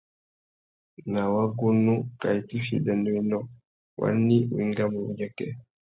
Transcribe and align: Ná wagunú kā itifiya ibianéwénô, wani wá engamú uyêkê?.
Ná 1.11 1.21
wagunú 1.33 1.93
kā 2.19 2.29
itifiya 2.39 2.77
ibianéwénô, 2.79 3.39
wani 3.99 4.37
wá 4.51 4.57
engamú 4.63 4.99
uyêkê?. 5.09 5.47